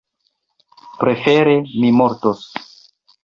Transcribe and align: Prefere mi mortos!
Prefere 1.03 1.53
mi 1.83 1.91
mortos! 1.99 2.43